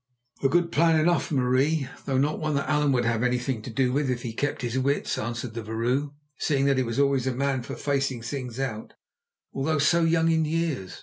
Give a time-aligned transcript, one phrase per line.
[0.41, 3.93] "A good plan enough, Marie, though not one that Allan would have anything to do
[3.93, 7.35] with if he kept his wits," answered the vrouw, "seeing that he was always a
[7.35, 8.95] man for facing things out,
[9.53, 10.97] although so young in years.